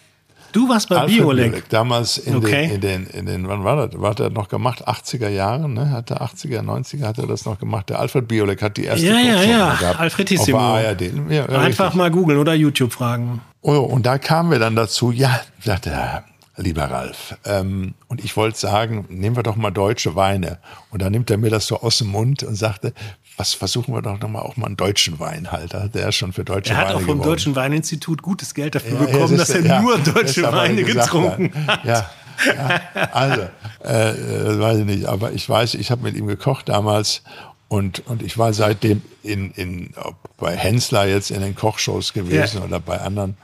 [0.51, 1.51] Du warst bei Biolek.
[1.51, 1.69] Biolek.
[1.69, 2.67] Damals in, okay.
[2.67, 3.99] den, in, den, in den, wann war das?
[3.99, 4.87] War der noch gemacht?
[4.87, 5.89] 80er Jahren, ne?
[5.89, 7.89] Hat er 80er, 90er hat er das noch gemacht.
[7.89, 9.75] Der Alfred Biolek hat die erste Ja, ja, ja.
[9.75, 10.59] Gehabt, Alfredissimo.
[10.59, 11.11] ARD.
[11.29, 11.95] Ja, Einfach richtig.
[11.95, 13.41] mal googeln oder YouTube fragen.
[13.61, 16.23] Oh, und da kamen wir dann dazu, ja, sagte er,
[16.57, 17.37] lieber Ralf.
[17.45, 20.59] Ähm, und ich wollte sagen, nehmen wir doch mal deutsche Weine.
[20.91, 22.93] Und dann nimmt er mir das so aus dem Mund und sagte,
[23.37, 26.71] was versuchen wir doch nochmal auch mal einen deutschen Weinhalter, der ist schon für deutsche
[26.71, 27.29] Weine Er hat auch vom geworden.
[27.29, 31.83] Deutschen Weininstitut gutes Geld dafür ja, bekommen, dass er ja, nur deutsche Weine getrunken hat.
[31.83, 32.09] Ja,
[32.45, 33.41] ja, also,
[33.83, 37.23] äh, weiß ich nicht, aber ich weiß, ich habe mit ihm gekocht damals
[37.67, 39.93] und, und ich war seitdem in, in,
[40.37, 42.65] bei Hensler jetzt in den Kochshows gewesen ja.
[42.65, 43.35] oder bei anderen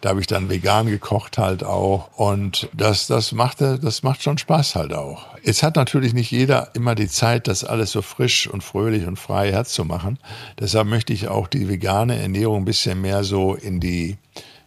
[0.00, 2.10] da habe ich dann vegan gekocht halt auch.
[2.16, 5.26] Und das, das machte, das macht schon Spaß halt auch.
[5.42, 9.18] Es hat natürlich nicht jeder immer die Zeit, das alles so frisch und fröhlich und
[9.18, 10.18] frei herzumachen.
[10.58, 14.16] Deshalb möchte ich auch die vegane Ernährung ein bisschen mehr so in die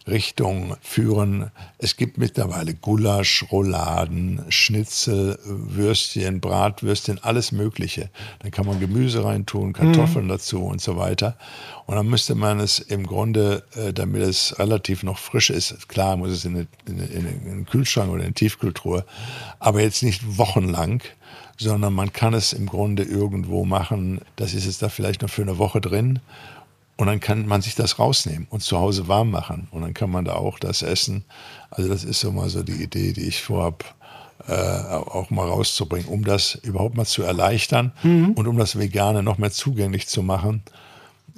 [0.06, 1.50] Richtung führen.
[1.78, 8.10] Es gibt mittlerweile Gulasch, Rouladen, Schnitzel, Würstchen, Bratwürstchen, alles Mögliche.
[8.40, 10.30] Dann kann man Gemüse reintun, Kartoffeln mhm.
[10.30, 11.36] dazu und so weiter.
[11.86, 16.16] Und dann müsste man es im Grunde, äh, damit es relativ noch frisch ist, klar
[16.16, 19.04] muss es in, eine, in, in einen Kühlschrank oder in eine Tiefkühltruhe,
[19.58, 21.02] aber jetzt nicht wochenlang,
[21.58, 24.20] sondern man kann es im Grunde irgendwo machen.
[24.36, 26.20] Das ist jetzt da vielleicht noch für eine Woche drin
[26.96, 29.68] und dann kann man sich das rausnehmen und zu Hause warm machen.
[29.70, 31.24] Und dann kann man da auch das essen.
[31.70, 33.94] Also das ist so mal so die Idee, die ich vorhab,
[34.46, 38.32] äh, auch mal rauszubringen, um das überhaupt mal zu erleichtern mhm.
[38.32, 40.62] und um das Vegane noch mehr zugänglich zu machen.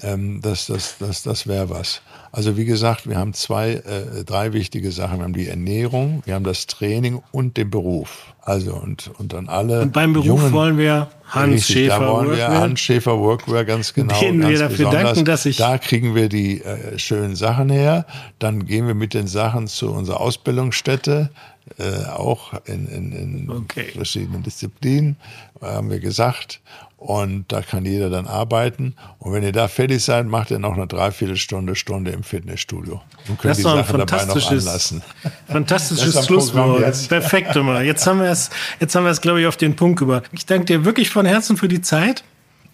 [0.02, 2.02] Ähm, das das, das, das wäre was.
[2.33, 5.18] Also wie gesagt, wir haben zwei, äh, drei wichtige Sachen.
[5.18, 8.35] Wir haben die Ernährung, wir haben das Training und den Beruf.
[8.40, 9.83] Also und, und dann alle.
[9.83, 13.64] Und beim Beruf Jungen, wollen wir Hans richtig, Schäfer da wollen wir Hans Schäfer Workwear
[13.64, 14.18] ganz genau.
[14.18, 15.57] Denen ganz wir dafür danken, dass ich.
[15.57, 18.04] Da kriegen wir die äh, schönen Sachen her.
[18.40, 21.30] Dann gehen wir mit den Sachen zu unserer Ausbildungsstätte.
[21.78, 23.87] Äh, auch in, in, in okay.
[23.94, 25.16] verschiedenen Disziplinen,
[25.62, 26.61] haben wir gesagt.
[27.04, 28.94] Und da kann jeder dann arbeiten.
[29.18, 33.02] Und wenn ihr da fertig seid, macht ihr noch eine Dreiviertelstunde, Stunde im Fitnessstudio.
[33.28, 35.02] Und könnt das die Sachen dabei noch anlassen.
[35.48, 37.08] Fantastisches Schlusswort.
[37.10, 37.82] Perfekt immer.
[37.82, 38.48] Jetzt haben wir es,
[38.80, 40.22] jetzt haben wir es, glaube ich, auf den Punkt über.
[40.32, 42.24] Ich danke dir wirklich von Herzen für die Zeit.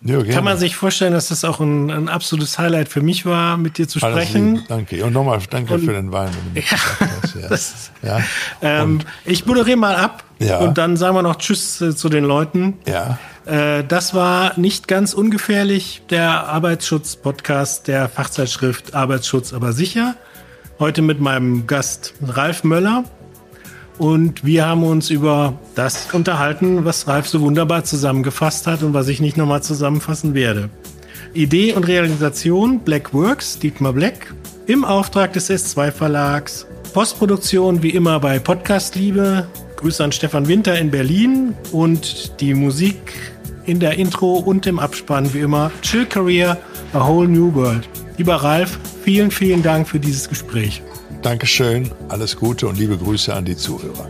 [0.02, 3.58] Ja, Kann man sich vorstellen, dass das auch ein, ein, absolutes Highlight für mich war,
[3.58, 4.64] mit dir zu sprechen.
[4.66, 5.04] danke.
[5.04, 6.30] Und nochmal danke und, für den Wein.
[6.54, 7.48] Ja, ja.
[7.48, 8.20] Das, ja.
[8.62, 12.78] Ähm, ich moderiere mal ab und dann sagen wir noch Tschüss äh, zu den Leuten.
[12.86, 13.18] Ja.
[13.44, 20.14] Äh, das war nicht ganz ungefährlich, der Arbeitsschutz-Podcast der Fachzeitschrift Arbeitsschutz aber sicher.
[20.78, 23.04] Heute mit meinem Gast Ralf Möller.
[24.00, 29.08] Und wir haben uns über das unterhalten, was Ralf so wunderbar zusammengefasst hat und was
[29.08, 30.70] ich nicht nochmal zusammenfassen werde.
[31.34, 34.32] Idee und Realisation Black Works, Dietmar Black.
[34.66, 36.66] Im Auftrag des S2 Verlags.
[36.94, 39.46] Postproduktion wie immer bei Podcast Liebe.
[39.76, 42.96] Grüße an Stefan Winter in Berlin und die Musik
[43.66, 46.56] in der Intro und im Abspann wie immer Chill Career,
[46.94, 47.86] A Whole New World.
[48.16, 50.80] Lieber Ralf, vielen, vielen Dank für dieses Gespräch.
[51.22, 54.08] Dankeschön, alles Gute und liebe Grüße an die Zuhörer.